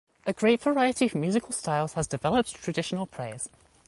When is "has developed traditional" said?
1.93-3.05